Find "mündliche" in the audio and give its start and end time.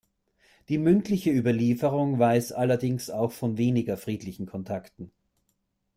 0.79-1.29